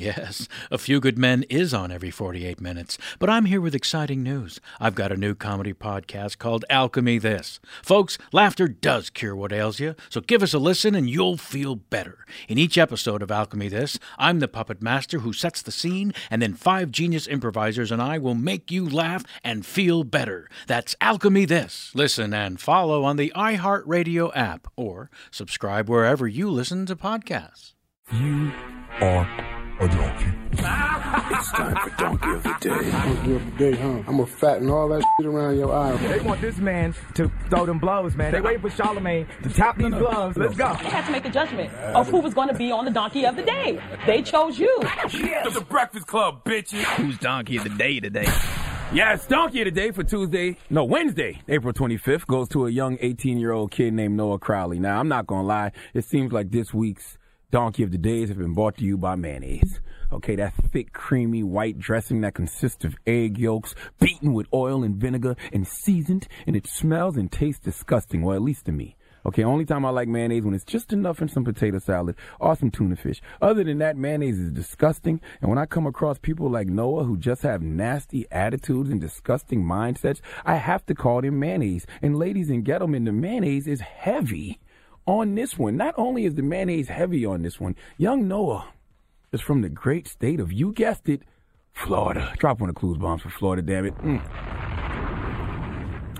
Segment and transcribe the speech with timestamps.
[0.00, 2.96] Yes, A Few Good Men is on every 48 minutes.
[3.18, 4.58] But I'm here with exciting news.
[4.80, 7.60] I've got a new comedy podcast called Alchemy This.
[7.82, 11.74] Folks, laughter does cure what ails you, so give us a listen and you'll feel
[11.74, 12.24] better.
[12.48, 16.40] In each episode of Alchemy This, I'm the puppet master who sets the scene, and
[16.40, 20.48] then five genius improvisers and I will make you laugh and feel better.
[20.66, 21.92] That's Alchemy This.
[21.94, 27.74] Listen and follow on the iHeartRadio app or subscribe wherever you listen to podcasts.
[28.10, 28.50] You
[29.02, 30.26] are a donkey.
[30.52, 32.90] it's time for Donkey of the Day.
[32.90, 33.88] Donkey of the Day, huh?
[33.88, 35.96] I'm gonna fatten all that shit around your eye.
[35.96, 38.32] They want this man to throw them blows, man.
[38.32, 40.36] They waiting for Charlamagne to tap these gloves.
[40.36, 40.76] Let's go.
[40.82, 43.24] They had to make a judgment of who was going to be on the Donkey
[43.24, 43.80] of the Day.
[44.06, 44.76] They chose you.
[45.12, 45.46] Yes.
[45.46, 46.84] It's the Breakfast Club, bitches.
[46.96, 48.28] Who's Donkey of the Day today?
[48.92, 52.98] Yes, Donkey of the Day for Tuesday, no, Wednesday, April 25th goes to a young
[53.00, 54.78] 18 year old kid named Noah Crowley.
[54.80, 57.16] Now, I'm not gonna lie, it seems like this week's
[57.50, 59.80] Donkey of the Days have been brought to you by mayonnaise.
[60.12, 64.94] Okay, that thick, creamy white dressing that consists of egg yolks beaten with oil and
[64.94, 68.96] vinegar and seasoned, and it smells and tastes disgusting, well, at least to me.
[69.26, 72.54] Okay, only time I like mayonnaise when it's just enough in some potato salad or
[72.54, 73.20] some tuna fish.
[73.42, 75.20] Other than that, mayonnaise is disgusting.
[75.40, 79.64] And when I come across people like Noah who just have nasty attitudes and disgusting
[79.64, 81.84] mindsets, I have to call them mayonnaise.
[82.00, 84.60] And ladies and gentlemen, the mayonnaise is heavy
[85.10, 85.76] on this one.
[85.76, 88.68] Not only is the mayonnaise heavy on this one, young Noah
[89.32, 91.22] is from the great state of, you guessed it,
[91.72, 92.32] Florida.
[92.38, 93.98] Drop one of the clues bombs for Florida, damn it.
[93.98, 94.20] Mm.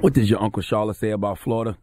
[0.00, 1.78] What does your Uncle Charlotte say about Florida?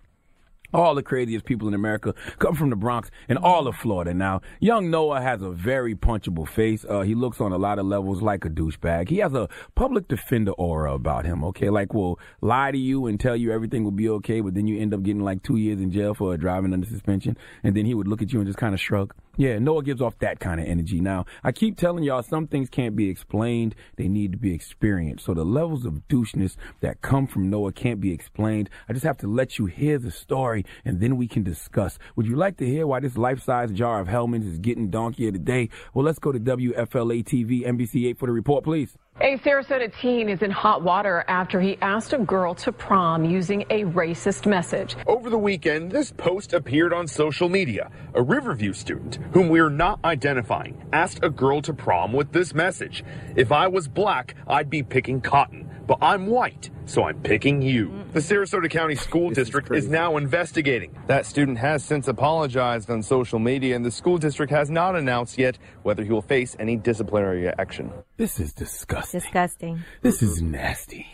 [0.74, 4.13] All the craziest people in America come from the Bronx and all of Florida.
[4.13, 6.86] Now, young Noah has a very punchable face.
[6.88, 9.10] Uh, he looks on a lot of levels like a douchebag.
[9.10, 11.69] He has a public defender aura about him, okay?
[11.69, 14.80] Like, will lie to you and tell you everything will be okay, but then you
[14.80, 17.36] end up getting like two years in jail for driving under suspension.
[17.63, 19.13] And then he would look at you and just kind of shrug.
[19.39, 21.00] Yeah, Noah gives off that kind of energy.
[21.00, 25.24] Now, I keep telling y'all some things can't be explained, they need to be experienced.
[25.24, 28.69] So the levels of doucheness that come from Noah can't be explained.
[28.89, 31.97] I just have to let you hear the story and then we can discuss.
[32.18, 35.31] Would you like to hear why this life size jar of Hellmann's is getting donkeyer
[35.31, 35.69] today?
[35.94, 38.97] Well, let's go to WFLA TV, NBC 8 for the report, please.
[39.21, 43.63] A Sarasota teen is in hot water after he asked a girl to prom using
[43.63, 44.95] a racist message.
[45.07, 47.92] Over the weekend, this post appeared on social media.
[48.13, 53.04] A Riverview student, whom we're not identifying, asked a girl to prom with this message
[53.36, 57.91] If I was black, I'd be picking cotton, but I'm white, so I'm picking you.
[58.13, 60.95] The Sarasota County School District is, is now investigating.
[61.07, 65.39] That student has since apologized on social media, and the school district has not announced
[65.39, 67.91] yet whether he will face any disciplinary action.
[68.18, 69.19] This is disgusting.
[69.19, 69.83] Disgusting.
[70.03, 71.07] This is nasty.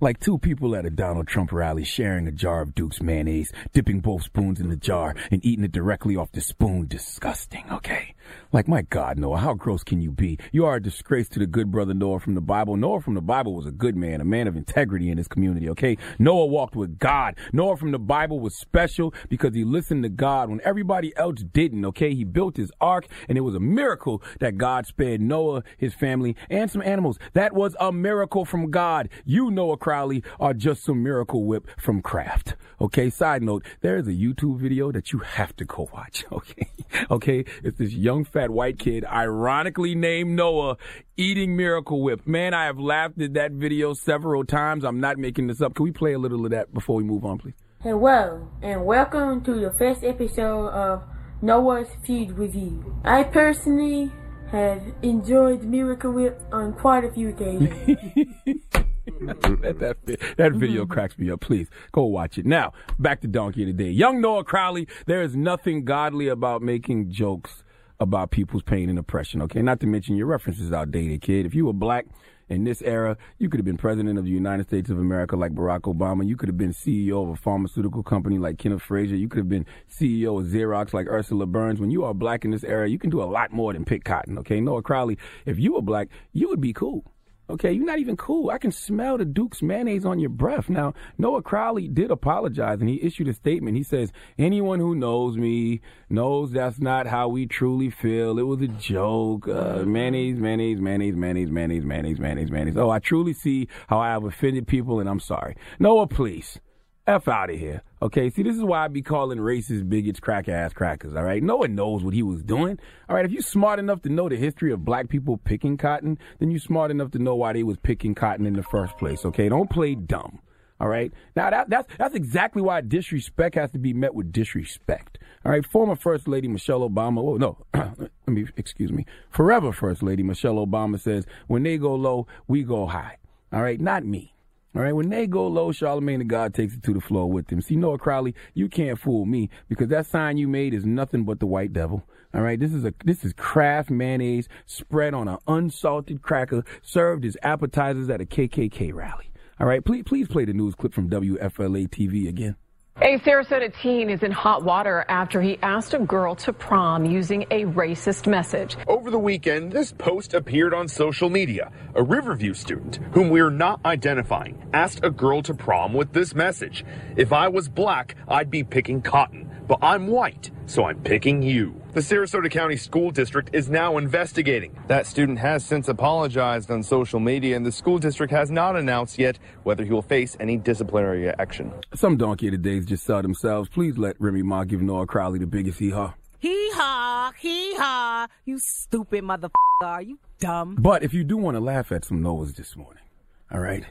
[0.00, 4.00] Like two people at a Donald Trump rally sharing a jar of Duke's mayonnaise, dipping
[4.00, 6.86] both spoons in the jar and eating it directly off the spoon.
[6.86, 8.13] Disgusting, okay?
[8.52, 10.38] Like, my God, Noah, how gross can you be?
[10.52, 12.76] You are a disgrace to the good brother Noah from the Bible.
[12.76, 15.68] Noah from the Bible was a good man, a man of integrity in his community,
[15.70, 15.96] okay?
[16.18, 17.36] Noah walked with God.
[17.52, 21.84] Noah from the Bible was special because he listened to God when everybody else didn't,
[21.86, 22.14] okay?
[22.14, 26.36] He built his ark, and it was a miracle that God spared Noah, his family,
[26.48, 27.18] and some animals.
[27.32, 29.08] That was a miracle from God.
[29.24, 33.10] You, Noah Crowley, are just some miracle whip from Kraft, okay?
[33.10, 36.68] Side note, there is a YouTube video that you have to go watch, okay?
[37.10, 37.44] okay?
[37.62, 40.76] It's this young fat white kid, ironically named Noah,
[41.16, 42.24] eating Miracle Whip.
[42.26, 44.84] Man, I have laughed at that video several times.
[44.84, 45.74] I'm not making this up.
[45.74, 47.54] Can we play a little of that before we move on, please?
[47.82, 51.02] Hello, and welcome to the first episode of
[51.42, 52.94] Noah's Food Review.
[53.04, 54.12] I personally
[54.52, 57.98] have enjoyed Miracle Whip on quite a few occasions.
[59.06, 59.96] that,
[60.36, 60.92] that video mm-hmm.
[60.92, 61.40] cracks me up.
[61.40, 62.46] Please go watch it.
[62.46, 63.90] Now, back to Donkey of the Day.
[63.90, 67.63] Young Noah Crowley, there is nothing godly about making jokes
[68.00, 69.62] about people's pain and oppression, okay?
[69.62, 71.46] Not to mention your references outdated, kid.
[71.46, 72.06] If you were black
[72.48, 75.52] in this era, you could have been president of the United States of America like
[75.52, 76.26] Barack Obama.
[76.26, 79.16] You could have been CEO of a pharmaceutical company like Kenneth Frazier.
[79.16, 81.80] You could have been CEO of Xerox like Ursula Burns.
[81.80, 84.04] When you are black in this era, you can do a lot more than pick
[84.04, 84.60] cotton, okay?
[84.60, 87.04] Noah Crowley, if you were black, you would be cool.
[87.50, 88.48] Okay, you're not even cool.
[88.48, 90.70] I can smell the Duke's mayonnaise on your breath.
[90.70, 93.76] Now, Noah Crowley did apologize and he issued a statement.
[93.76, 98.38] He says, Anyone who knows me knows that's not how we truly feel.
[98.38, 99.46] It was a joke.
[99.46, 102.76] Uh, mayonnaise, mayonnaise, mayonnaise, mayonnaise, mayonnaise, mayonnaise, mayonnaise, mayonnaise.
[102.78, 105.54] Oh, I truly see how I have offended people and I'm sorry.
[105.78, 106.58] Noah, please.
[107.06, 107.82] F out of here.
[108.00, 111.42] Okay, see, this is why I be calling racist bigots crack ass crackers, all right?
[111.42, 112.78] No one knows what he was doing.
[113.08, 116.18] All right, if you're smart enough to know the history of black people picking cotton,
[116.38, 119.24] then you're smart enough to know why they was picking cotton in the first place,
[119.26, 119.50] okay?
[119.50, 120.40] Don't play dumb.
[120.80, 121.12] All right.
[121.36, 125.18] Now that, that's that's exactly why disrespect has to be met with disrespect.
[125.44, 125.64] All right.
[125.64, 127.20] Former First Lady Michelle Obama.
[127.20, 129.06] Oh no, let me excuse me.
[129.30, 133.18] Forever First Lady Michelle Obama says, "When they go low, we go high."
[133.52, 133.80] All right.
[133.80, 134.33] Not me.
[134.74, 137.46] All right, when they go low, Charlamagne the God takes it to the floor with
[137.46, 137.60] them.
[137.60, 141.38] See, Noah Crowley, you can't fool me because that sign you made is nothing but
[141.38, 142.04] the white devil.
[142.34, 147.24] All right, this is a this is Kraft mayonnaise spread on an unsalted cracker, served
[147.24, 149.30] as appetizers at a KKK rally.
[149.60, 152.56] All right, please please play the news clip from WFLA TV again.
[153.04, 157.42] A Sarasota teen is in hot water after he asked a girl to prom using
[157.50, 158.78] a racist message.
[158.88, 161.70] Over the weekend, this post appeared on social media.
[161.96, 166.82] A Riverview student, whom we're not identifying, asked a girl to prom with this message
[167.14, 171.83] If I was black, I'd be picking cotton, but I'm white, so I'm picking you.
[171.94, 174.76] The Sarasota County School District is now investigating.
[174.88, 179.16] That student has since apologized on social media, and the school district has not announced
[179.16, 181.72] yet whether he will face any disciplinary action.
[181.94, 183.68] Some donkey of the days just saw themselves.
[183.68, 186.14] Please let Remy Ma give Noah Crowley the biggest hee haw.
[186.40, 188.26] Hee haw, hee haw.
[188.44, 189.50] You stupid motherfucker.
[189.82, 190.76] Are you dumb?
[190.80, 193.04] But if you do want to laugh at some Noahs this morning,
[193.52, 193.84] all right?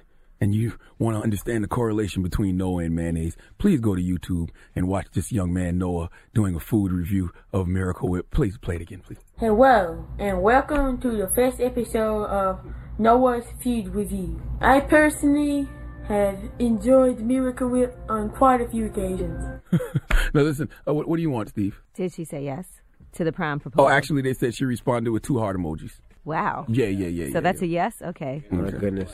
[0.43, 4.49] And you want to understand the correlation between Noah and mayonnaise, please go to YouTube
[4.75, 8.29] and watch this young man Noah doing a food review of Miracle Whip.
[8.29, 9.19] Please play it again, please.
[9.37, 12.59] Hello, and welcome to the first episode of
[12.99, 14.41] Noah's Food Review.
[14.59, 15.69] I personally
[16.09, 19.61] have enjoyed Miracle Whip on quite a few occasions.
[20.33, 21.81] now listen, uh, what, what do you want, Steve?
[21.93, 22.67] Did she say yes
[23.13, 23.85] to the prom proposal?
[23.85, 26.01] Oh, actually, they said she responded with two heart emojis.
[26.25, 26.65] Wow.
[26.67, 27.27] Yeah, yeah, yeah.
[27.27, 27.67] So yeah, that's yeah.
[27.67, 28.01] a yes?
[28.01, 28.43] Okay.
[28.51, 29.13] Oh, my goodness.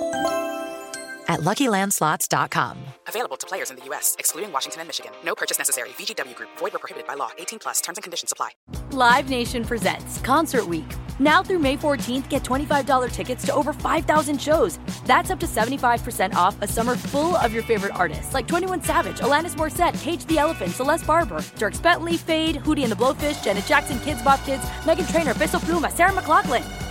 [1.31, 2.77] at LuckyLandSlots.com.
[3.07, 5.11] Available to players in the U.S., excluding Washington and Michigan.
[5.25, 5.89] No purchase necessary.
[5.89, 6.49] VGW Group.
[6.57, 7.31] Void where prohibited by law.
[7.39, 7.81] 18 plus.
[7.81, 8.51] Terms and conditions apply.
[8.91, 10.85] Live Nation presents Concert Week.
[11.19, 14.79] Now through May 14th, get $25 tickets to over 5,000 shows.
[15.05, 19.19] That's up to 75% off a summer full of your favorite artists like 21 Savage,
[19.19, 23.65] Alanis Morissette, Cage the Elephant, Celeste Barber, Dierks Bentley, Feid, Hootie and the Blowfish, Janet
[23.65, 26.90] Jackson, Kidz Bop Kids, Meghan Trainor, Peso Pluma, Sarah McLachlan.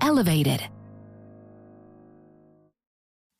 [0.01, 0.67] elevated.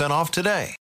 [0.00, 0.72] off today.